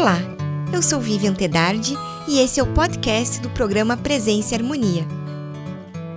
[0.00, 0.16] Olá,
[0.72, 1.94] eu sou Vivian Tedardi
[2.26, 5.04] e esse é o podcast do programa Presença e Harmonia.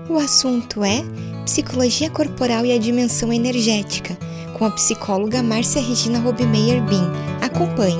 [0.10, 1.02] O assunto é
[1.44, 4.18] Psicologia Corporal e a Dimensão Energética,
[4.58, 7.04] com a psicóloga Márcia Regina Robimeyer Bin.
[7.42, 7.98] Acompanhe.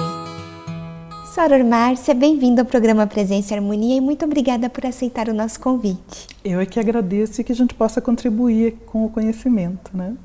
[1.36, 5.60] Soror Márcia, bem-vinda ao programa Presença e Harmonia e muito obrigada por aceitar o nosso
[5.60, 6.30] convite.
[6.46, 10.16] Eu é que agradeço e que a gente possa contribuir com o conhecimento, né?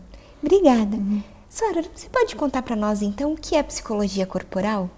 [0.40, 0.96] Obrigada.
[0.96, 1.20] Uhum.
[1.50, 4.88] Soror, você pode contar para nós então o que é psicologia corporal?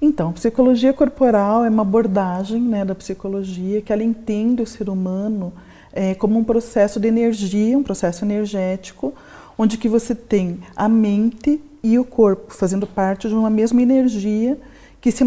[0.00, 5.52] Então, psicologia corporal é uma abordagem né, da psicologia que ela entende o ser humano
[5.92, 9.12] é, como um processo de energia, um processo energético,
[9.56, 14.56] onde que você tem a mente e o corpo fazendo parte de uma mesma energia
[15.00, 15.24] que se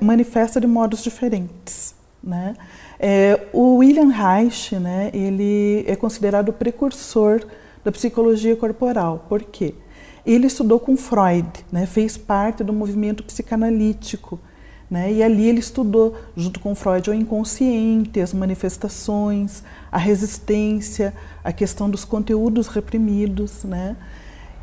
[0.00, 1.94] manifesta de modos diferentes.
[2.22, 2.54] Né?
[2.98, 7.44] É, o William Reich, né, ele é considerado o precursor
[7.84, 9.26] da psicologia corporal.
[9.28, 9.74] Por quê?
[10.26, 14.40] Ele estudou com Freud, né, fez parte do movimento psicanalítico.
[14.88, 21.52] Né, e ali ele estudou, junto com Freud, o inconsciente, as manifestações, a resistência, a
[21.52, 23.64] questão dos conteúdos reprimidos.
[23.64, 23.96] Né,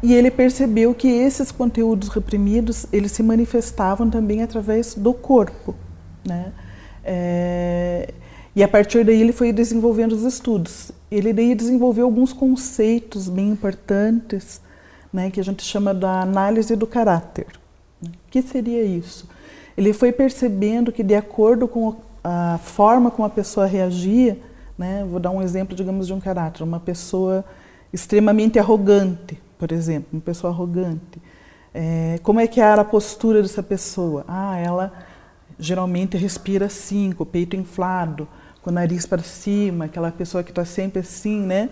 [0.01, 5.73] e ele percebeu que esses conteúdos reprimidos eles se manifestavam também através do corpo.
[6.27, 6.51] Né.
[7.05, 8.13] É,
[8.53, 10.91] e a partir daí ele foi desenvolvendo os estudos.
[11.09, 14.61] Ele daí desenvolveu alguns conceitos bem importantes
[15.13, 17.45] né, que a gente chama da análise do caráter.
[18.03, 19.29] O que seria isso?
[19.77, 24.39] Ele foi percebendo que, de acordo com a forma como a pessoa reagia,
[24.77, 27.45] né, vou dar um exemplo, digamos, de um caráter, uma pessoa
[27.91, 31.21] extremamente arrogante, por exemplo, uma pessoa arrogante.
[31.73, 34.25] É, como é que era a postura dessa pessoa?
[34.27, 34.91] Ah, ela
[35.59, 38.27] geralmente respira assim, com o peito inflado,
[38.61, 41.69] com o nariz para cima, aquela pessoa que está sempre assim, né?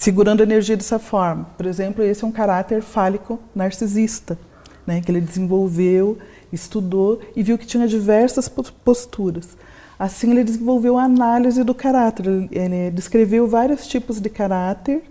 [0.00, 1.46] Segurando a energia dessa forma.
[1.58, 4.38] Por exemplo, esse é um caráter fálico narcisista,
[4.86, 6.16] né, que ele desenvolveu,
[6.50, 9.58] estudou e viu que tinha diversas posturas.
[9.98, 12.26] Assim, ele desenvolveu a análise do caráter.
[12.50, 15.02] Ele descreveu vários tipos de caráter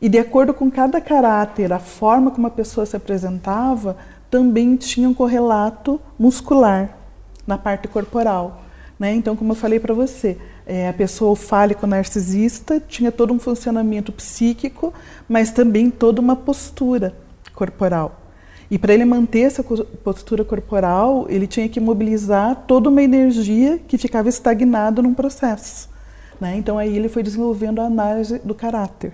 [0.00, 3.98] e, de acordo com cada caráter, a forma como a pessoa se apresentava
[4.30, 6.96] também tinha um correlato muscular
[7.46, 8.62] na parte corporal.
[8.98, 9.12] Né?
[9.12, 14.12] Então, como eu falei para você, é, a pessoa fálico narcisista tinha todo um funcionamento
[14.12, 14.92] psíquico,
[15.28, 17.14] mas também toda uma postura
[17.54, 18.20] corporal.
[18.70, 23.98] E para ele manter essa postura corporal, ele tinha que mobilizar toda uma energia que
[23.98, 25.90] ficava estagnada num processo.
[26.40, 26.56] Né?
[26.56, 29.12] Então aí ele foi desenvolvendo a análise do caráter.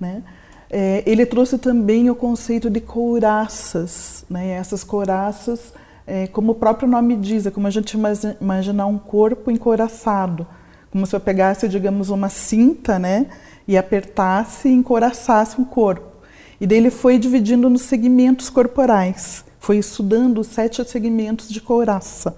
[0.00, 0.22] Né?
[0.70, 4.24] É, ele trouxe também o conceito de couraças.
[4.30, 4.52] Né?
[4.52, 5.74] Essas couraças,
[6.06, 7.98] é, como o próprio nome diz, é como a gente
[8.40, 10.46] imaginar um corpo encouraçado
[10.96, 13.26] como se eu pegasse, digamos, uma cinta, né,
[13.68, 16.22] e apertasse e encoraçasse um corpo.
[16.58, 22.34] E daí ele foi dividindo nos segmentos corporais, foi estudando os sete segmentos de couraça,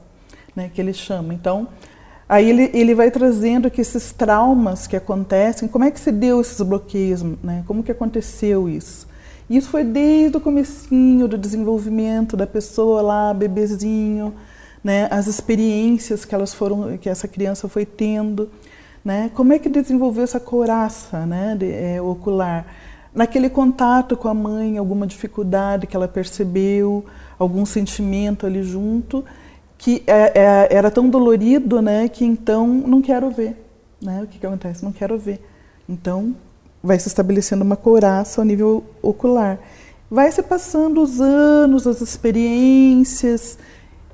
[0.56, 1.32] né, que ele chama.
[1.32, 1.68] Então,
[2.28, 6.41] aí ele, ele vai trazendo que esses traumas que acontecem, como é que se deu
[6.41, 9.06] esses bloqueios, né, como que aconteceu isso.
[9.48, 14.34] Isso foi desde o comecinho do desenvolvimento da pessoa lá, bebezinho,
[14.83, 18.50] né, as experiências que elas foram, que essa criança foi tendo,
[19.05, 22.66] né, como é que desenvolveu essa couraça, né, de, é, ocular,
[23.15, 27.05] naquele contato com a mãe, alguma dificuldade que ela percebeu,
[27.39, 29.25] algum sentimento ali junto,
[29.77, 33.56] que é, é, era tão dolorido, né, que então não quero ver,
[34.00, 35.41] né, o que, que acontece, não quero ver,
[35.89, 36.34] então
[36.83, 39.59] vai se estabelecendo uma couraça ao nível ocular,
[40.10, 43.59] vai se passando os anos, as experiências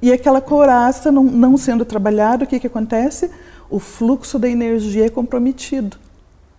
[0.04, 3.30] e aquela couraça não, não sendo trabalhada, o que, que acontece?
[3.70, 5.96] O fluxo da energia é comprometido,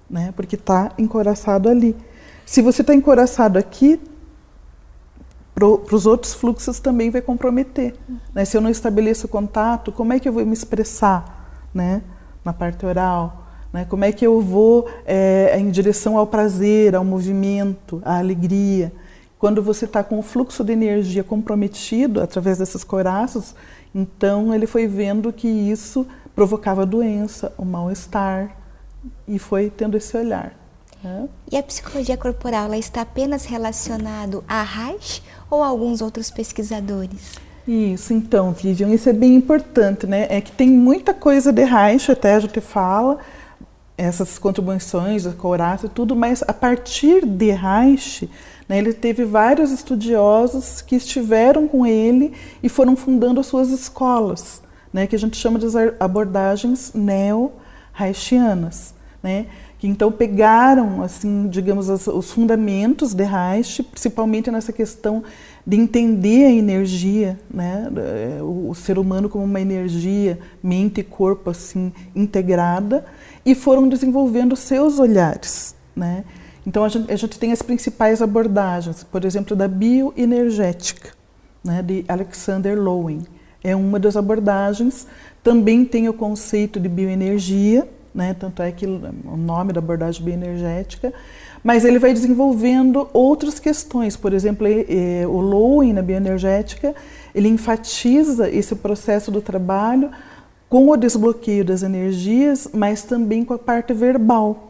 [0.10, 0.34] né?
[0.36, 1.96] porque está encoraçado ali.
[2.44, 4.02] Se você está encoraçado aqui,
[5.54, 7.94] para os outros fluxos também vai comprometer.
[8.34, 8.46] Né?
[8.46, 12.02] Se eu não estabeleço contato, como é que eu vou me expressar né?
[12.44, 13.46] na parte oral?
[13.72, 13.86] Né?
[13.88, 18.92] Como é que eu vou é, em direção ao prazer, ao movimento, à alegria?
[19.38, 23.54] Quando você está com o fluxo de energia comprometido através desses coraços,
[23.94, 28.58] então ele foi vendo que isso provocava doença, o mal-estar,
[29.28, 30.54] e foi tendo esse olhar.
[31.04, 31.30] Né?
[31.52, 37.36] E a psicologia corporal ela está apenas relacionado a Reich ou a alguns outros pesquisadores?
[37.68, 40.28] Isso, então, Vivian, isso é bem importante, né?
[40.30, 43.18] É que tem muita coisa de Reich, até a gente fala,
[43.98, 48.30] essas contribuições, a Coraça e tudo, mas a partir de Reich,
[48.70, 52.34] ele teve vários estudiosos que estiveram com ele
[52.64, 55.68] e foram fundando as suas escolas, né, que a gente chama de
[56.00, 59.46] abordagens neo-reichianas, né,
[59.78, 65.24] que então pegaram, assim, digamos, os fundamentos de Reich, principalmente nessa questão
[65.68, 67.88] de entender a energia, né,
[68.42, 73.06] o, ser humano como uma energia, mente e corpo assim integrada,
[73.46, 76.24] e foram desenvolvendo seus olhares, né.
[76.66, 81.12] Então a gente, a gente tem as principais abordagens, por exemplo, da bioenergética,
[81.64, 83.26] né, de Alexander Lowen,
[83.66, 85.08] é uma das abordagens.
[85.44, 88.36] Também tem o conceito de bioenergia, né?
[88.40, 91.12] tanto é que o nome da abordagem bioenergética,
[91.64, 94.16] mas ele vai desenvolvendo outras questões.
[94.16, 94.68] Por exemplo,
[95.28, 96.94] o Lowen, na bioenergética,
[97.34, 100.12] ele enfatiza esse processo do trabalho
[100.70, 104.65] com o desbloqueio das energias, mas também com a parte verbal.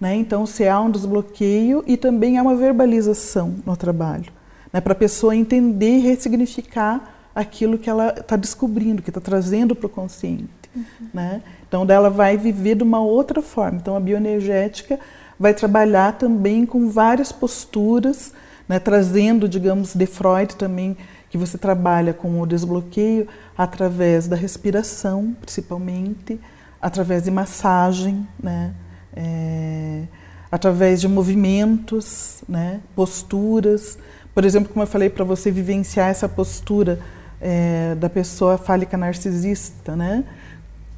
[0.00, 0.16] Né?
[0.16, 4.32] Então, se há um desbloqueio e também há uma verbalização no trabalho,
[4.72, 4.80] né?
[4.80, 9.86] para a pessoa entender e ressignificar aquilo que ela está descobrindo, que está trazendo para
[9.86, 10.48] o consciente.
[10.74, 10.84] Uhum.
[11.12, 11.42] Né?
[11.68, 13.78] Então, ela vai viver de uma outra forma.
[13.78, 14.98] Então, a bioenergética
[15.38, 18.32] vai trabalhar também com várias posturas,
[18.68, 20.96] né, trazendo, digamos, de Freud também,
[21.30, 23.26] que você trabalha com o desbloqueio
[23.56, 26.38] através da respiração, principalmente,
[26.80, 28.74] através de massagem, né,
[29.16, 30.02] é,
[30.50, 33.98] através de movimentos, né, posturas.
[34.34, 36.98] Por exemplo, como eu falei para você vivenciar essa postura
[37.40, 40.24] é, da pessoa fálica narcisista, né?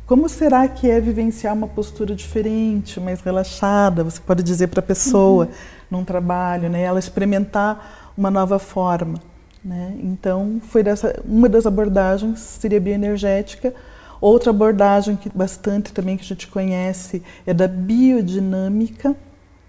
[0.06, 4.02] Como será que é vivenciar uma postura diferente, mais relaxada?
[4.02, 5.50] Você pode dizer para a pessoa uhum.
[5.90, 6.82] num trabalho, né?
[6.82, 9.18] Ela experimentar uma nova forma,
[9.64, 9.94] né?
[10.02, 13.72] Então, foi dessa uma das abordagens seria bioenergética.
[14.22, 19.16] Outra abordagem que bastante também que a gente conhece é da biodinâmica,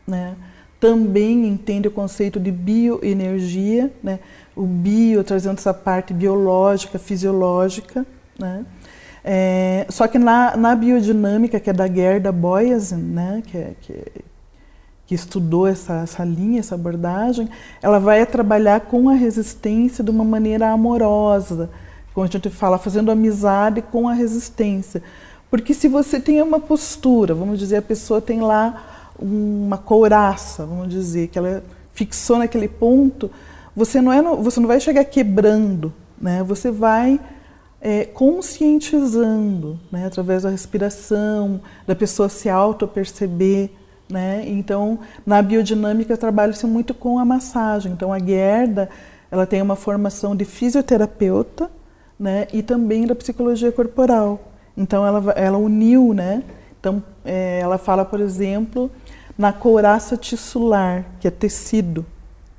[0.05, 0.35] né?
[0.79, 4.19] Também entende o conceito de bioenergia, né?
[4.55, 8.05] O bio trazendo essa parte biológica, fisiológica,
[8.37, 8.63] né?
[9.23, 14.03] É, só que na, na, biodinâmica, que é da Gerda Boyasin, né, que, é, que,
[15.07, 17.49] que, estudou essa, essa linha, essa abordagem,
[17.81, 21.69] ela vai trabalhar com a resistência de uma maneira amorosa,
[22.13, 25.01] como a gente fala, fazendo amizade com a resistência.
[25.49, 30.89] Porque se você tem uma postura, vamos dizer, a pessoa tem lá uma couraça, vamos
[30.89, 31.63] dizer, que ela
[31.93, 33.29] fixou naquele ponto,
[33.75, 36.43] você não, é, você não vai chegar quebrando, né?
[36.43, 37.19] você vai
[37.81, 43.71] é, conscientizando, né, através da respiração, da pessoa se auto-perceber.
[44.09, 44.43] Né?
[44.47, 47.91] Então, na biodinâmica, trabalha-se muito com a massagem.
[47.91, 48.89] Então, a Gerda
[49.29, 51.69] ela tem uma formação de fisioterapeuta
[52.23, 54.39] né, e também da psicologia corporal.
[54.77, 56.41] Então, ela, ela uniu, né?
[56.79, 58.89] Então, é, ela fala, por exemplo,
[59.37, 62.05] na couraça tissular, que é tecido,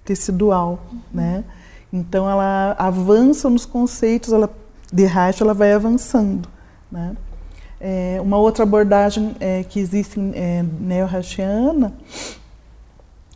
[0.05, 1.00] tecidual, uhum.
[1.14, 1.44] né?
[1.90, 4.50] Então, ela avança nos conceitos, ela
[4.93, 6.46] de Reich ela vai avançando.
[6.93, 7.16] Né?
[7.81, 11.94] É, uma outra abordagem é, que existe é, neo-reichiana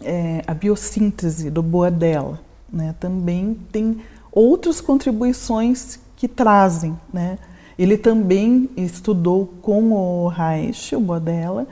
[0.02, 2.38] é a biossíntese do Boadella.
[2.70, 2.94] Né?
[3.00, 6.98] Também tem outras contribuições que trazem.
[7.14, 7.38] Né?
[7.78, 11.66] Ele também estudou com o Reich, o Boadella,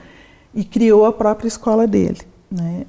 [0.55, 2.21] e criou a própria escola dele.
[2.49, 2.85] Né?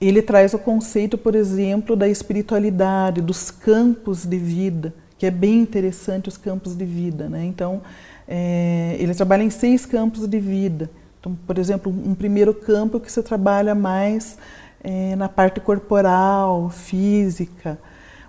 [0.00, 5.60] Ele traz o conceito, por exemplo, da espiritualidade, dos campos de vida, que é bem
[5.60, 7.28] interessante os campos de vida.
[7.28, 7.44] Né?
[7.44, 7.82] Então,
[8.26, 10.90] é, ele trabalha em seis campos de vida.
[11.20, 14.38] Então, por exemplo, um primeiro campo que você trabalha mais
[14.82, 17.78] é, na parte corporal, física.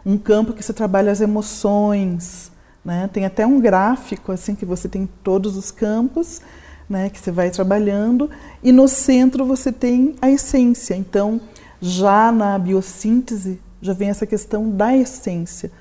[0.06, 2.52] Um campo que você trabalha as emoções.
[2.84, 3.10] Né?
[3.12, 6.42] Tem até um gráfico assim que você tem todos os campos
[6.90, 8.30] né, que você vai trabalhando.
[8.62, 10.96] E no centro você tem a essência.
[10.96, 11.42] Então,
[11.82, 15.72] já na biossíntese, já vem essa questão da essência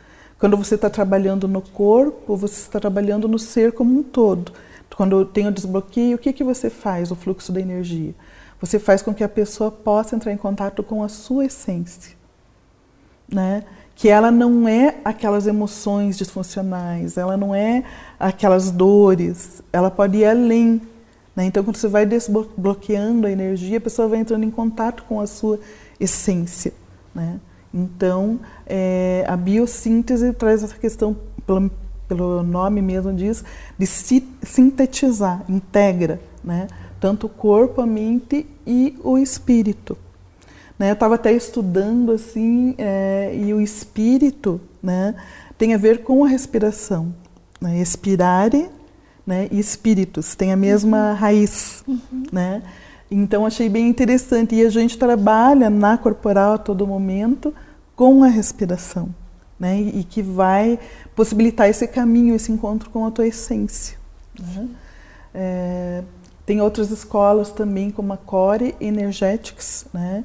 [0.44, 4.52] quando você está trabalhando no corpo, você está trabalhando no ser como um todo.
[4.94, 8.14] Quando tem o desbloqueio, o que, que você faz, o fluxo da energia?
[8.60, 12.14] Você faz com que a pessoa possa entrar em contato com a sua essência.
[13.26, 13.64] Né?
[13.94, 17.84] Que ela não é aquelas emoções disfuncionais, ela não é
[18.18, 20.80] aquelas dores, ela pode ir além.
[21.34, 21.46] Né?
[21.46, 25.26] Então, quando você vai desbloqueando a energia, a pessoa vai entrando em contato com a
[25.26, 25.58] sua
[25.98, 26.72] essência.
[27.14, 27.40] Né?
[27.72, 31.70] Então, é, a biossíntese traz essa questão, pelo,
[32.08, 33.44] pelo nome mesmo diz,
[33.78, 36.68] de si, sintetizar, integra, né?
[37.00, 39.98] tanto o corpo, a mente e o espírito.
[40.78, 40.90] Né?
[40.90, 45.14] Eu estava até estudando assim, é, e o espírito né,
[45.56, 47.14] tem a ver com a respiração.
[47.60, 47.80] Né?
[47.80, 48.68] Expirare
[49.26, 51.14] né, e espíritos têm a mesma uhum.
[51.14, 51.84] raiz.
[51.86, 52.24] Uhum.
[52.32, 52.62] Né?
[53.10, 54.54] Então achei bem interessante.
[54.54, 57.54] E a gente trabalha na corporal a todo momento
[57.94, 59.14] com a respiração,
[59.58, 59.80] né?
[59.80, 60.78] E que vai
[61.14, 63.96] possibilitar esse caminho, esse encontro com a tua essência.
[64.38, 64.68] Né?
[65.32, 66.02] É,
[66.44, 70.24] Tem outras escolas também, como a Core Energetics, né,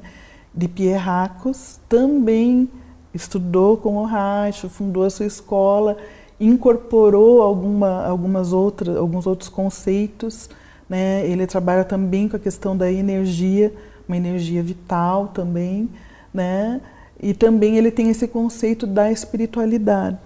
[0.54, 2.68] de Pierre Racos, também
[3.14, 5.96] estudou com o Reich, fundou a sua escola,
[6.38, 10.48] incorporou alguma, algumas outras, alguns outros conceitos.
[10.88, 11.26] Né?
[11.26, 13.72] Ele trabalha também com a questão da energia,
[14.08, 15.88] uma energia vital também,
[16.32, 16.80] né?
[17.22, 20.18] E também ele tem esse conceito da espiritualidade,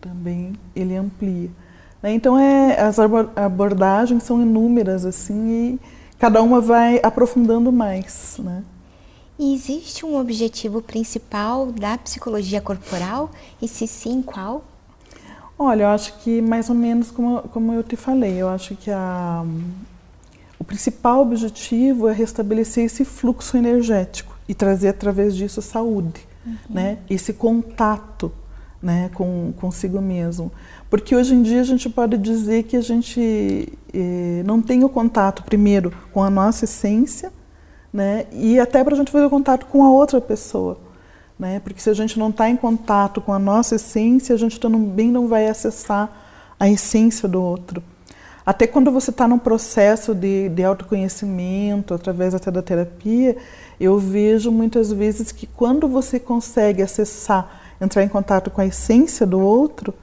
[0.00, 1.50] também ele amplia.
[2.00, 2.12] Né?
[2.12, 5.80] Então é, as abordagens são inúmeras assim e
[6.18, 8.62] cada uma vai aprofundando mais, né?
[9.38, 13.30] E existe um objetivo principal da psicologia corporal?
[13.60, 14.64] E se sim, qual?
[15.58, 18.90] Olha, eu acho que mais ou menos como, como eu te falei, eu acho que
[18.90, 19.44] a,
[20.58, 26.56] o principal objetivo é restabelecer esse fluxo energético e trazer através disso saúde, uhum.
[26.68, 26.98] né?
[27.08, 28.32] Esse contato,
[28.82, 30.50] né, com consigo mesmo.
[30.90, 34.88] Porque hoje em dia a gente pode dizer que a gente eh, não tem o
[34.88, 37.32] contato primeiro com a nossa essência,
[37.92, 38.26] né?
[38.32, 40.78] E até para a gente fazer contato com a outra pessoa,
[41.38, 41.60] né?
[41.60, 45.10] Porque se a gente não está em contato com a nossa essência, a gente também
[45.10, 46.10] não vai acessar
[46.58, 47.82] a essência do outro.
[48.44, 53.36] Até quando você está num processo de, de autoconhecimento, através até da terapia,
[53.78, 59.24] eu vejo muitas vezes que quando você consegue acessar, entrar em contato com a essência
[59.24, 59.94] do outro,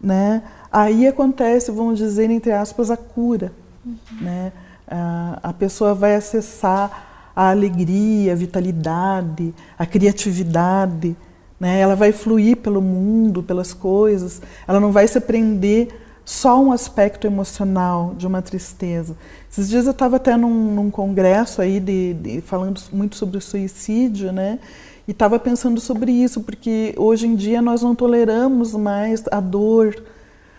[0.00, 3.52] né, aí acontece, vamos dizer, entre aspas, a cura.
[3.86, 3.96] Uhum.
[4.20, 4.52] Né?
[4.88, 11.16] A, a pessoa vai acessar a alegria, a vitalidade, a criatividade.
[11.58, 11.80] Né?
[11.80, 14.40] Ela vai fluir pelo mundo, pelas coisas.
[14.66, 15.88] Ela não vai se prender
[16.24, 19.16] só um aspecto emocional de uma tristeza.
[19.50, 23.40] Esses dias eu estava até num, num, congresso aí de, de, falando muito sobre o
[23.40, 24.58] suicídio, né?
[25.06, 30.02] E estava pensando sobre isso, porque hoje em dia nós não toleramos mais a dor,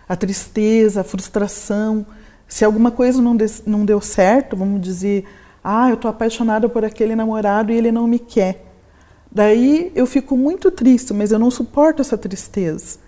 [0.07, 2.05] a tristeza, a frustração.
[2.47, 5.25] Se alguma coisa não, de, não deu certo, vamos dizer,
[5.67, 8.63] ah, eu estou apaixonada por aquele namorado e ele não me quer.
[9.31, 12.99] Daí eu fico muito triste, mas eu não suporto essa tristeza.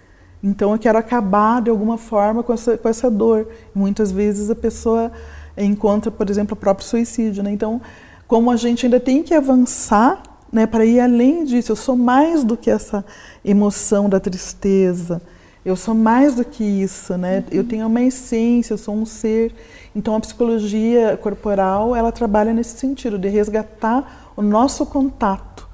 [0.43, 3.47] Então eu quero acabar de alguma forma com essa, com essa dor.
[3.75, 5.11] Muitas vezes a pessoa
[5.55, 7.43] encontra, por exemplo, o próprio suicídio.
[7.43, 7.51] Né?
[7.51, 7.79] Então,
[8.27, 12.43] como a gente ainda tem que avançar né, para ir além disso, eu sou mais
[12.43, 13.05] do que essa
[13.45, 15.21] emoção da tristeza.
[15.67, 17.39] Eu sou mais do que isso, né?
[17.39, 17.43] Uhum.
[17.51, 19.53] Eu tenho uma essência, eu sou um ser.
[19.93, 25.67] Então a psicologia corporal, ela trabalha nesse sentido de resgatar o nosso contato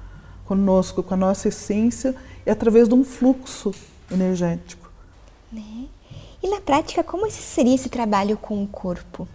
[0.46, 2.12] conosco, com a nossa essência
[2.44, 3.72] e através de um fluxo
[4.10, 4.90] energético.
[5.52, 5.84] Né?
[6.42, 9.28] E na prática, como seria esse trabalho com o corpo?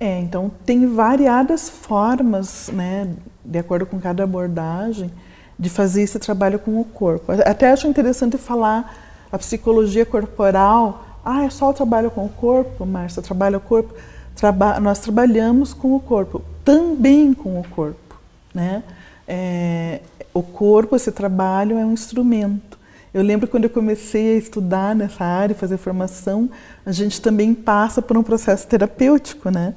[0.00, 3.14] É, então tem variadas formas, né,
[3.44, 5.12] de acordo com cada abordagem,
[5.58, 7.32] de fazer esse trabalho com o corpo.
[7.32, 9.05] Até acho interessante falar
[9.36, 13.94] a psicologia corporal ah, é só o trabalho com o corpo, Márcia, trabalha o corpo.
[14.34, 18.16] Traba nós trabalhamos com o corpo, também com o corpo.
[18.54, 18.82] Né?
[19.26, 20.00] É,
[20.32, 22.78] o corpo, esse trabalho é um instrumento.
[23.12, 26.48] Eu lembro quando eu comecei a estudar nessa área, fazer formação,
[26.84, 29.74] a gente também passa por um processo terapêutico, né?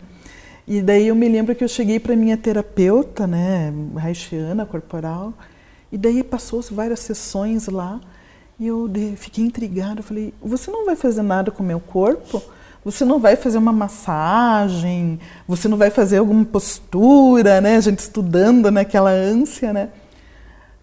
[0.68, 5.34] E daí eu me lembro que eu cheguei para minha terapeuta, né, haitiana, corporal,
[5.92, 8.00] e daí passou-se várias sessões lá,
[8.60, 12.44] e eu fiquei intrigada, eu falei, você não vai fazer nada com o meu corpo?
[12.84, 15.20] Você não vai fazer uma massagem?
[15.48, 17.76] Você não vai fazer alguma postura, né?
[17.76, 19.90] A gente estudando naquela ânsia, né?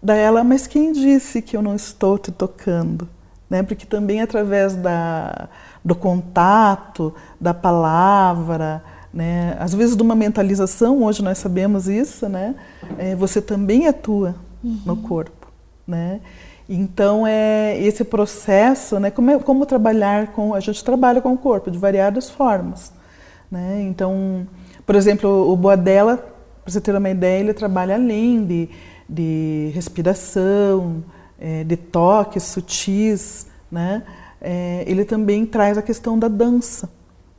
[0.01, 3.09] Daí ela, mas quem disse que eu não estou te tocando?
[3.49, 3.63] Né?
[3.63, 5.47] Porque também através da,
[5.83, 9.55] do contato, da palavra, né?
[9.59, 12.55] às vezes de uma mentalização, hoje nós sabemos isso, né?
[12.97, 14.79] É, você também atua uhum.
[14.85, 15.47] no corpo.
[15.87, 16.19] Né?
[16.69, 20.53] Então, é esse processo, né, como, é, como trabalhar com.
[20.53, 22.91] A gente trabalha com o corpo de variadas formas.
[23.49, 23.83] Né?
[23.83, 24.45] Então,
[24.85, 28.69] por exemplo, o Boadella, para você ter uma ideia, ele trabalha além de,
[29.07, 31.03] de respiração,
[31.39, 33.47] é, de toques sutis.
[33.71, 34.03] Né?
[34.41, 36.89] É, ele também traz a questão da dança,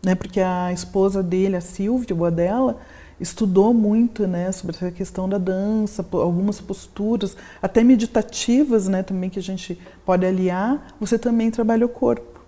[0.03, 0.15] né?
[0.15, 2.79] porque a esposa dele, a Silvia Boadella,
[3.21, 9.39] estudou muito né, sobre essa questão da dança, algumas posturas, até meditativas né, também que
[9.39, 12.41] a gente pode aliar, você também trabalha o corpo.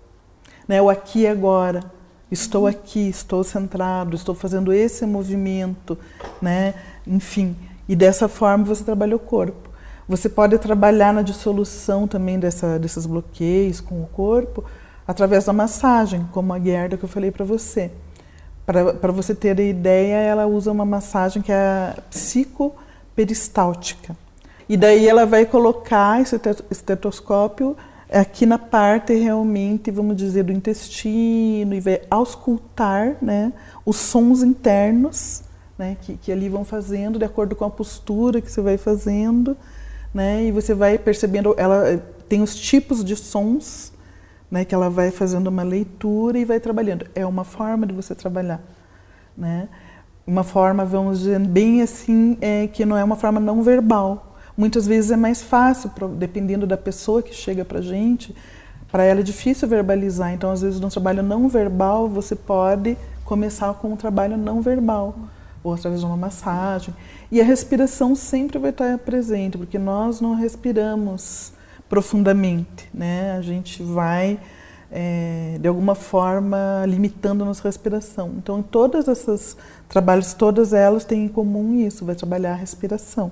[0.67, 1.83] Né, o aqui e agora.
[2.31, 5.97] Estou aqui, estou centrado, estou fazendo esse movimento,
[6.41, 6.75] né?
[7.05, 7.57] enfim.
[7.89, 9.69] E dessa forma você trabalha o corpo.
[10.07, 14.63] Você pode trabalhar na dissolução também dessa, desses bloqueios com o corpo
[15.05, 17.91] através da massagem, como a guerra que eu falei para você.
[18.65, 24.15] Para você ter ideia, ela usa uma massagem que é psicoperistáltica.
[24.69, 26.39] E daí ela vai colocar esse
[26.69, 27.75] estetoscópio
[28.11, 33.51] aqui na parte realmente, vamos dizer, do intestino e vai auscultar né,
[33.85, 35.43] os sons internos
[35.77, 39.57] né, que, que ali vão fazendo de acordo com a postura que você vai fazendo.
[40.13, 43.93] Né, e você vai percebendo, ela tem os tipos de sons
[44.51, 47.07] né, que ela vai fazendo uma leitura e vai trabalhando.
[47.15, 48.61] É uma forma de você trabalhar.
[49.35, 49.69] Né?
[50.27, 54.85] Uma forma, vamos dizer, bem assim, é, que não é uma forma não verbal Muitas
[54.85, 58.35] vezes é mais fácil, dependendo da pessoa que chega para a gente,
[58.91, 60.33] para ela é difícil verbalizar.
[60.33, 65.15] Então, às vezes, no trabalho não verbal, você pode começar com um trabalho não verbal,
[65.63, 66.93] ou através de uma massagem.
[67.31, 71.53] E a respiração sempre vai estar presente, porque nós não respiramos
[71.91, 73.33] profundamente, né?
[73.33, 74.39] A gente vai,
[74.89, 78.35] é, de alguma forma, limitando a nossa respiração.
[78.37, 79.57] Então, todas essas
[79.89, 83.29] trabalhos, todas elas têm em comum isso, vai trabalhar a respiração.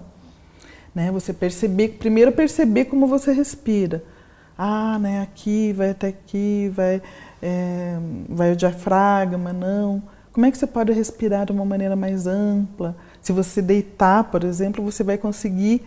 [0.94, 1.10] Né?
[1.10, 4.04] Você perceber, primeiro perceber como você respira.
[4.58, 7.02] Ah, né, aqui, vai até aqui, vai,
[7.42, 7.98] é,
[8.28, 10.04] vai o diafragma, não.
[10.34, 12.98] Como é que você pode respirar de uma maneira mais ampla?
[13.22, 15.82] Se você deitar, por exemplo, você vai conseguir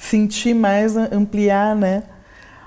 [0.00, 2.02] sentir mais, ampliar, né?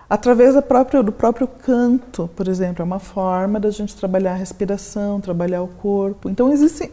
[0.08, 4.36] Através do próprio, do próprio canto, por exemplo, é uma forma da gente trabalhar a
[4.36, 6.30] respiração, trabalhar o corpo.
[6.30, 6.92] Então, existem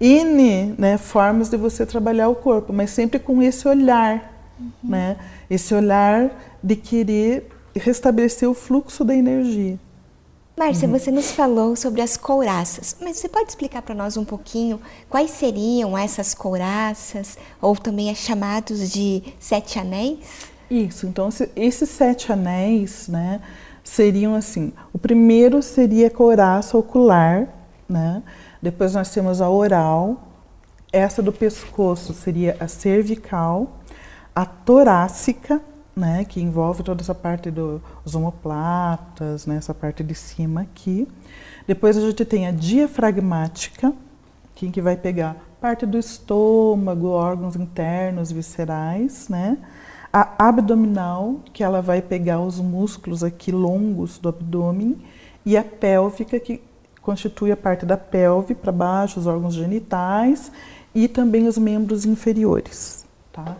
[0.00, 4.70] N né, formas de você trabalhar o corpo, mas sempre com esse olhar, uhum.
[4.82, 5.16] né?
[5.50, 6.30] Esse olhar
[6.62, 9.78] de querer restabelecer o fluxo da energia.
[10.58, 10.98] Márcia, uhum.
[10.98, 15.32] você nos falou sobre as couraças, mas você pode explicar para nós um pouquinho quais
[15.32, 20.46] seriam essas couraças, ou também é chamados de sete anéis?
[20.70, 23.42] Isso, então esses sete anéis, né,
[23.84, 27.48] seriam assim, o primeiro seria a couraça ocular,
[27.86, 28.22] né,
[28.62, 30.26] depois nós temos a oral,
[30.90, 33.82] essa do pescoço seria a cervical,
[34.34, 35.60] a torácica,
[35.96, 41.08] né, que envolve toda essa parte dos omoplatas, né, essa parte de cima aqui.
[41.66, 43.94] Depois a gente tem a diafragmática,
[44.54, 49.56] que, que vai pegar parte do estômago, órgãos internos, viscerais, né?
[50.12, 54.98] A abdominal, que ela vai pegar os músculos aqui longos do abdômen,
[55.46, 56.62] e a pélvica, que
[57.00, 60.52] constitui a parte da pelve para baixo, os órgãos genitais
[60.94, 63.06] e também os membros inferiores.
[63.32, 63.56] Tá?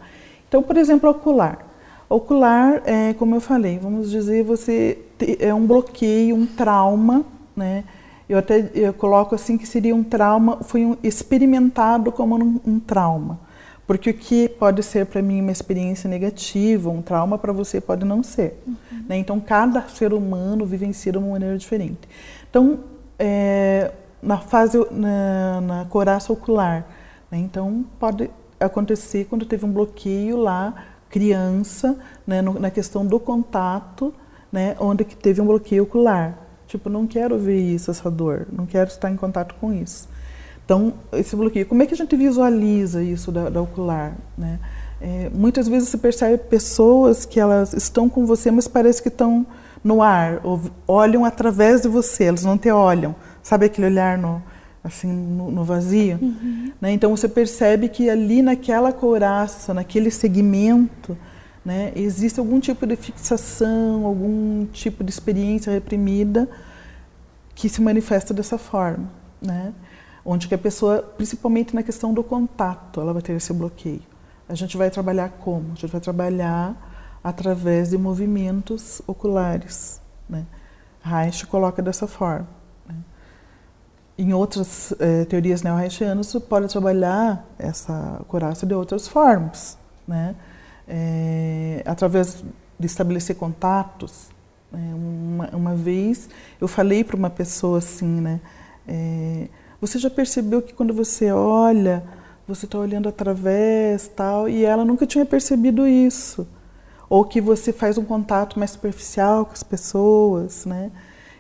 [0.48, 1.65] Então, por exemplo, ocular.
[2.08, 4.98] Ocular, é, como eu falei, vamos dizer, você
[5.40, 7.84] é um bloqueio, um trauma, né?
[8.28, 12.80] Eu até eu coloco assim que seria um trauma, foi um, experimentado como um, um
[12.80, 13.38] trauma.
[13.86, 18.04] Porque o que pode ser para mim uma experiência negativa, um trauma para você pode
[18.04, 18.60] não ser.
[18.66, 18.74] Uhum.
[19.08, 19.16] Né?
[19.18, 22.00] Então, cada ser humano vivencia de uma maneira diferente.
[22.50, 22.80] Então,
[23.16, 23.92] é,
[24.22, 26.86] na fase na, na coraça ocular.
[27.30, 27.38] Né?
[27.38, 30.74] Então pode acontecer quando teve um bloqueio lá,
[31.16, 34.12] criança, né, no, na questão do contato,
[34.52, 36.36] né, onde que teve um bloqueio ocular.
[36.66, 40.06] Tipo, não quero ver isso, essa dor, não quero estar em contato com isso.
[40.62, 44.14] Então, esse bloqueio, como é que a gente visualiza isso da, da ocular?
[44.36, 44.60] Né?
[45.00, 49.46] É, muitas vezes você percebe pessoas que elas estão com você, mas parece que estão
[49.82, 50.42] no ar,
[50.86, 53.14] olham através de você, eles não te olham.
[53.42, 54.42] Sabe aquele olhar no,
[54.84, 56.18] assim, no, no vazio?
[56.20, 56.55] Uhum.
[56.80, 56.92] Né?
[56.92, 61.16] Então você percebe que ali naquela couraça, naquele segmento,
[61.64, 66.48] né, existe algum tipo de fixação, algum tipo de experiência reprimida
[67.54, 69.10] que se manifesta dessa forma.
[69.40, 69.72] Né?
[70.24, 74.02] Onde que a pessoa, principalmente na questão do contato, ela vai ter esse bloqueio.
[74.48, 75.72] A gente vai trabalhar como?
[75.72, 80.00] A gente vai trabalhar através de movimentos oculares.
[80.28, 80.46] Né?
[81.00, 82.55] Reich coloca dessa forma.
[84.18, 89.76] Em outras eh, teorias neo-reichianas, você pode trabalhar essa coraça de outras formas,
[90.08, 90.34] né?
[90.88, 92.42] É, através
[92.78, 94.28] de estabelecer contatos.
[94.72, 94.92] Né?
[94.94, 96.28] Uma, uma, vez
[96.60, 98.40] eu falei para uma pessoa assim, né?
[98.88, 99.48] É,
[99.80, 102.02] você já percebeu que quando você olha,
[102.48, 104.48] você está olhando através, tal?
[104.48, 106.46] E ela nunca tinha percebido isso
[107.08, 110.90] ou que você faz um contato mais superficial com as pessoas, né?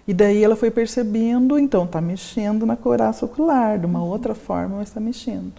[0.06, 4.76] E daí ela foi percebendo, então está mexendo na couraça ocular, de uma outra forma,
[4.76, 5.54] mas está mexendo.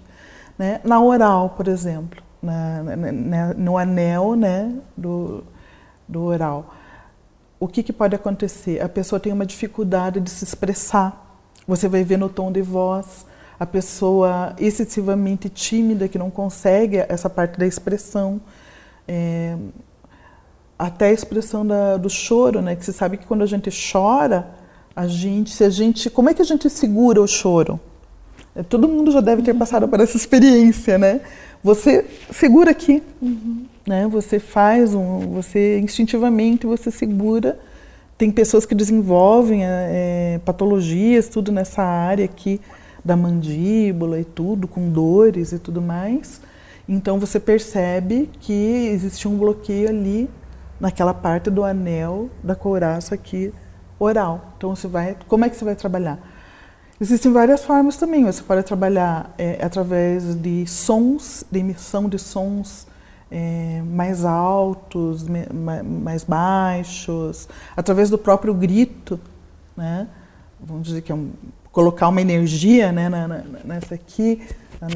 [0.58, 0.80] Né?
[0.84, 5.44] Na oral, por exemplo, na, na, no anel né, do,
[6.08, 6.74] do oral,
[7.60, 8.82] o que, que pode acontecer?
[8.82, 11.26] A pessoa tem uma dificuldade de se expressar.
[11.68, 13.26] Você vai ver no tom de voz
[13.60, 18.40] a pessoa excessivamente tímida que não consegue essa parte da expressão.
[19.08, 19.58] É,
[20.78, 22.76] até a expressão da, do choro, né?
[22.76, 24.48] Que você sabe que quando a gente chora,
[24.96, 27.80] a gente, se a gente, como é que a gente segura o choro?
[28.56, 31.22] É, todo mundo já deve ter passado por essa experiência, né?
[31.64, 33.66] Você segura aqui, uhum.
[33.86, 34.08] né?
[34.08, 37.60] Você faz um, você instintivamente você segura.
[38.18, 42.60] Tem pessoas que desenvolvem é, patologias, tudo nessa área aqui
[43.06, 46.42] da mandíbula e tudo, com dores e tudo mais.
[46.90, 50.28] Então você percebe que existe um bloqueio ali
[50.80, 53.54] naquela parte do anel da couraça aqui
[54.00, 54.54] oral.
[54.58, 56.20] Então você vai, como é que você vai trabalhar?
[57.00, 58.26] Existem várias formas também.
[58.26, 62.88] Você pode trabalhar é, através de sons, de emissão de sons
[63.30, 65.26] é, mais altos,
[65.84, 69.20] mais baixos, através do próprio grito,
[69.76, 70.08] né?
[70.60, 71.32] Vamos dizer que é um,
[71.72, 74.42] colocar uma energia, né, na, na, nessa aqui,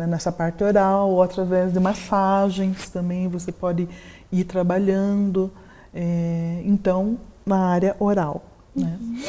[0.07, 3.87] nessa parte oral, ou através de massagens também você pode
[4.31, 5.51] ir trabalhando.
[5.93, 8.43] É, então, na área oral,
[8.75, 8.97] né?
[8.99, 9.21] Uhum.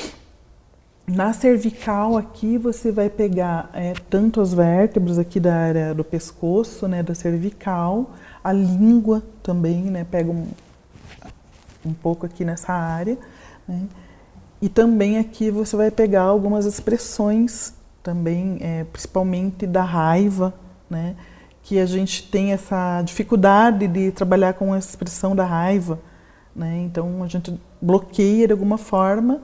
[1.06, 6.86] Na cervical aqui você vai pegar é, tanto as vértebras aqui da área do pescoço,
[6.86, 10.46] né, da cervical, a língua também, né, pega um,
[11.84, 13.18] um pouco aqui nessa área,
[13.66, 13.82] né,
[14.60, 20.54] e também aqui você vai pegar algumas expressões também, é, principalmente da raiva,
[20.88, 21.16] né,
[21.64, 25.98] que a gente tem essa dificuldade de trabalhar com a expressão da raiva,
[26.54, 29.40] né, então a gente bloqueia de alguma forma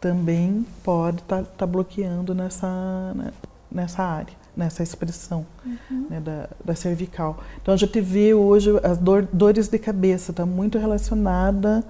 [0.00, 3.32] também pode estar tá, tá bloqueando nessa, né,
[3.70, 6.06] nessa área, nessa expressão uhum.
[6.08, 7.38] né, da, da, cervical.
[7.60, 11.84] Então a gente vê hoje as dor, dores de cabeça, está muito relacionada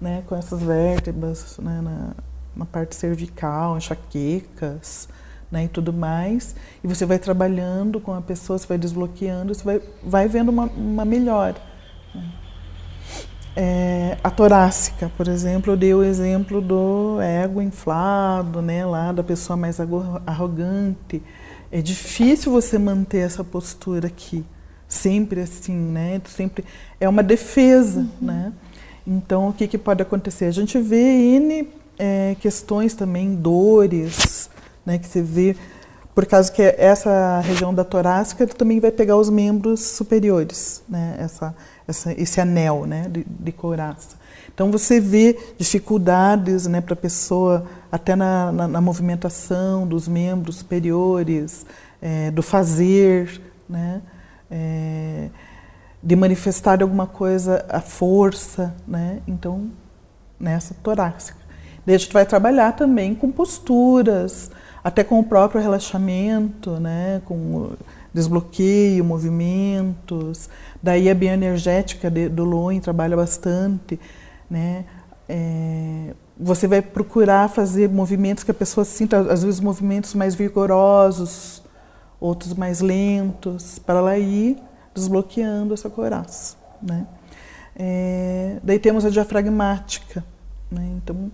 [0.00, 2.10] né, com essas vértebras né, na,
[2.54, 5.08] na, parte cervical, enxaquecas
[5.50, 6.54] né, e tudo mais.
[6.82, 10.64] E você vai trabalhando com a pessoa, você vai desbloqueando, você vai, vai vendo uma,
[10.64, 11.56] uma melhora.
[13.58, 19.22] É, a torácica, por exemplo, eu dei o exemplo do ego inflado, né, lá da
[19.22, 19.78] pessoa mais
[20.26, 21.22] arrogante.
[21.72, 24.44] É difícil você manter essa postura aqui,
[24.86, 26.20] sempre assim, né?
[26.26, 26.64] Sempre
[27.00, 28.08] é uma defesa, uhum.
[28.20, 28.52] né?
[29.06, 30.44] Então, o que, que pode acontecer?
[30.44, 34.50] A gente vê N é, questões também, dores,
[34.84, 35.56] né, que você vê,
[36.16, 41.14] por causa que essa região da torácica também vai pegar os membros superiores, né?
[41.18, 41.54] Essa,
[41.86, 44.16] essa, esse anel né, de, de couraça.
[44.48, 50.56] Então você vê dificuldades né, para a pessoa, até na, na, na, movimentação dos membros
[50.56, 51.66] superiores,
[52.00, 54.00] é, do fazer, né,
[54.50, 55.28] é,
[56.02, 58.74] de manifestar alguma coisa, a força.
[58.88, 59.70] Né, então,
[60.40, 61.38] nessa torácica.
[61.84, 64.50] Daí a gente vai trabalhar também com posturas,
[64.86, 67.72] até com o próprio relaxamento, né, com
[68.14, 70.48] desbloqueio, movimentos.
[70.80, 73.98] Daí a bioenergética de, do Loin trabalha bastante,
[74.48, 74.84] né?
[75.28, 81.64] É, você vai procurar fazer movimentos que a pessoa sinta, às vezes movimentos mais vigorosos,
[82.20, 84.56] outros mais lentos, para ela ir
[84.94, 87.08] desbloqueando essa coraça, né?
[87.74, 90.24] É, daí temos a diafragmática,
[90.70, 90.88] né?
[90.96, 91.28] Então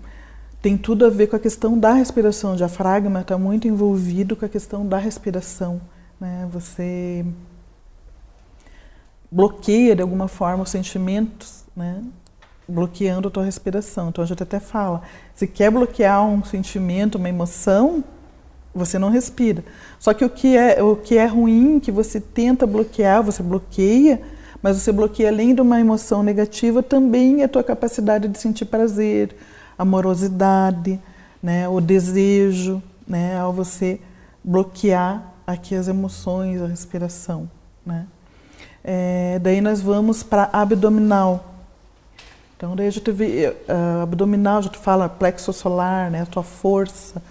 [0.63, 2.55] tem tudo a ver com a questão da respiração.
[2.55, 5.81] O diafragma está muito envolvido com a questão da respiração
[6.23, 6.49] né?
[6.53, 7.27] Você
[9.29, 12.01] bloqueia de alguma forma os sentimentos, né?
[12.69, 14.09] bloqueando a tua respiração.
[14.09, 15.03] Então a gente até fala,
[15.35, 18.05] se quer bloquear um sentimento, uma emoção,
[18.73, 19.65] você não respira.
[19.99, 24.23] Só que o que é o que é ruim, que você tenta bloquear, você bloqueia,
[24.63, 29.35] mas você bloqueia além de uma emoção negativa também a tua capacidade de sentir prazer,
[29.79, 31.01] amorosidade,
[31.43, 34.01] né, o desejo, né, ao você
[34.45, 37.49] bloquear aqui as emoções, a respiração,
[37.85, 38.07] né?
[38.85, 41.53] É, daí nós vamos para abdominal.
[42.57, 46.23] Então daí a gente vê uh, abdominal, a gente fala plexo solar, né?
[46.23, 47.23] A tua força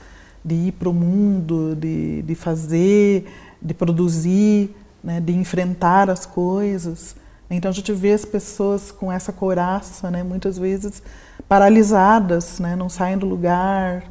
[0.44, 5.20] de ir para o mundo, de, de fazer, de produzir, né?
[5.20, 7.16] De enfrentar as coisas.
[7.50, 10.24] Então a gente vê as pessoas com essa couraça, né?
[10.24, 11.04] Muitas vezes
[11.52, 12.78] paralisadas, né?
[12.78, 14.06] Não saem do lugar,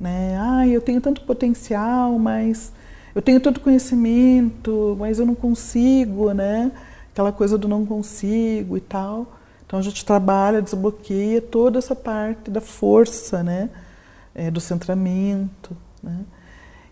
[0.00, 0.34] né?
[0.40, 2.72] Ah, eu tenho tanto potencial, mas
[3.14, 6.72] eu tenho todo conhecimento, mas eu não consigo, né?
[7.12, 9.26] Aquela coisa do não consigo e tal.
[9.66, 13.68] Então a gente trabalha, desbloqueia toda essa parte da força, né?
[14.34, 16.20] É, do centramento, né?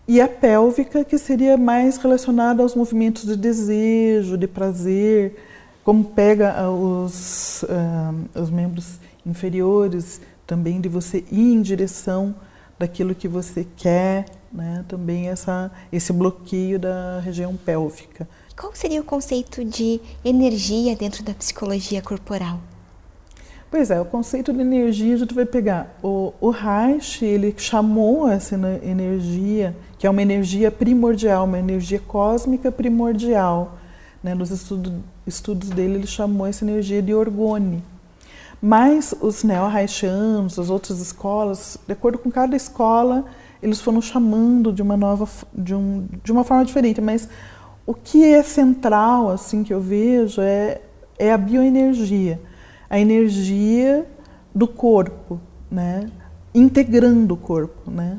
[0.07, 5.35] E a pélvica, que seria mais relacionada aos movimentos de desejo, de prazer,
[5.83, 12.35] como pega ah, os, uh, os membros inferiores, também de você ir em direção
[12.77, 14.83] daquilo que você quer, né?
[14.87, 18.27] também essa, esse bloqueio da região pélvica.
[18.57, 22.59] Qual seria o conceito de energia dentro da psicologia corporal?
[23.69, 25.97] Pois é, o conceito de energia a gente vai pegar.
[26.01, 32.71] O, o Reich, ele chamou essa energia, que é uma energia primordial, uma energia cósmica
[32.71, 33.77] primordial.
[34.23, 34.33] Né?
[34.33, 34.93] Nos estudos
[35.27, 37.83] estudos dele, ele chamou essa energia de orgone.
[38.67, 43.25] Mas os neo-haitianos, as outras escolas, de acordo com cada escola,
[43.61, 46.99] eles foram chamando de uma nova, de, um, de uma forma diferente.
[46.99, 47.29] Mas
[47.85, 50.81] o que é central, assim, que eu vejo é,
[51.19, 52.41] é a bioenergia,
[52.89, 54.03] a energia
[54.53, 56.09] do corpo, né?
[56.51, 58.17] Integrando o corpo, né?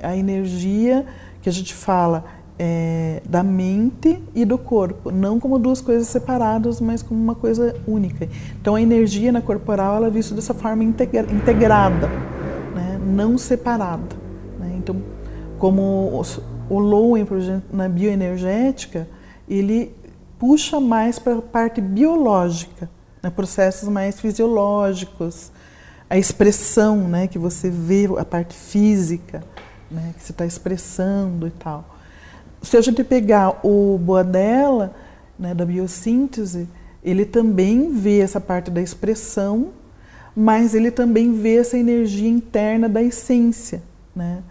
[0.00, 1.04] A energia
[1.42, 2.24] que a gente fala
[2.62, 7.74] é, da mente e do corpo, não como duas coisas separadas, mas como uma coisa
[7.86, 8.28] única.
[8.60, 12.06] Então a energia na corporal ela é vista dessa forma integra integrada,
[12.74, 13.00] né?
[13.02, 14.14] não separada.
[14.58, 14.74] Né?
[14.76, 15.02] Então,
[15.58, 16.22] como
[16.68, 17.26] o Lowen,
[17.72, 19.08] na bioenergética,
[19.48, 19.96] ele
[20.38, 22.90] puxa mais para a parte biológica,
[23.22, 23.30] né?
[23.30, 25.50] processos mais fisiológicos,
[26.10, 27.26] a expressão, né?
[27.26, 29.42] que você vê a parte física,
[29.90, 30.12] né?
[30.14, 31.89] que você está expressando e tal
[32.62, 34.94] se a gente pegar o Boadella,
[35.38, 36.68] né, da biossíntese,
[37.02, 39.68] ele também vê essa parte da expressão,
[40.36, 43.82] mas ele também vê essa energia interna da essência,
[44.14, 44.42] né?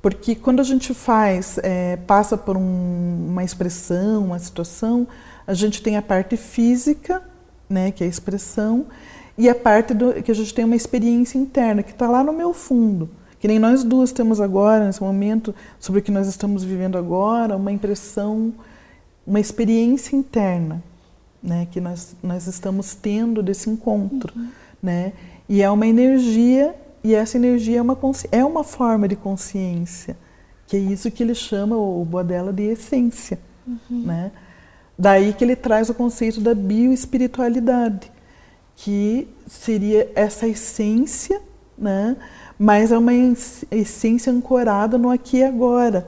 [0.00, 5.06] Porque quando a gente faz, é, passa por um, uma expressão, uma situação,
[5.46, 7.22] a gente tem a parte física,
[7.70, 8.86] né, que é a expressão,
[9.38, 12.32] e a parte do, que a gente tem uma experiência interna, que está lá no
[12.32, 13.08] meu fundo
[13.42, 17.56] que nem nós duas temos agora, nesse momento, sobre o que nós estamos vivendo agora,
[17.56, 18.54] uma impressão,
[19.26, 20.80] uma experiência interna,
[21.42, 24.48] né, que nós, nós estamos tendo desse encontro, uhum.
[24.80, 25.12] né,
[25.48, 27.98] e é uma energia, e essa energia é uma,
[28.30, 30.16] é uma forma de consciência,
[30.68, 34.04] que é isso que ele chama, o Boadella, de essência, uhum.
[34.04, 34.30] né,
[34.96, 38.08] daí que ele traz o conceito da bioespiritualidade,
[38.76, 41.42] que seria essa essência,
[41.76, 42.16] né,
[42.62, 43.12] mas é uma
[43.72, 46.06] essência ancorada no aqui e agora,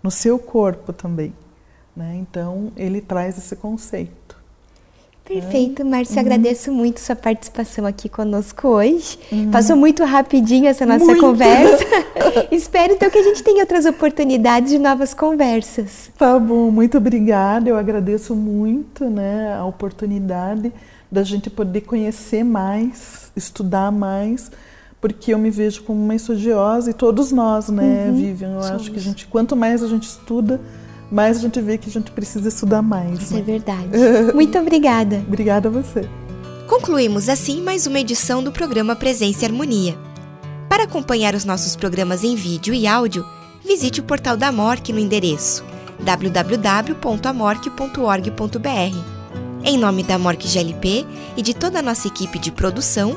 [0.00, 1.34] no seu corpo também.
[1.96, 2.18] Né?
[2.20, 4.36] Então, ele traz esse conceito.
[5.24, 6.20] Perfeito, Márcia, uhum.
[6.20, 9.18] agradeço muito sua participação aqui conosco hoje.
[9.32, 9.50] Uhum.
[9.50, 11.20] Passou muito rapidinho essa nossa muito.
[11.20, 11.84] conversa.
[12.52, 16.12] Espero então que a gente tenha outras oportunidades de novas conversas.
[16.16, 17.68] Tá bom, muito obrigada.
[17.68, 20.72] Eu agradeço muito né, a oportunidade
[21.10, 24.52] da gente poder conhecer mais, estudar mais
[25.08, 28.54] porque eu me vejo como uma estudiosa e todos nós, né, uhum, Vivian?
[28.54, 28.82] Eu somos.
[28.82, 30.60] acho que a gente, quanto mais a gente estuda,
[31.10, 33.22] mais a gente vê que a gente precisa estudar mais.
[33.22, 33.40] Isso né?
[33.40, 33.88] é verdade.
[34.34, 35.22] Muito obrigada.
[35.26, 36.08] obrigada a você.
[36.66, 39.96] Concluímos assim mais uma edição do programa Presença e Harmonia.
[40.68, 43.24] Para acompanhar os nossos programas em vídeo e áudio,
[43.64, 45.64] visite o portal da MORC no endereço
[46.00, 48.96] www.amorque.org.br.
[49.64, 53.16] Em nome da MORC GLP e de toda a nossa equipe de produção,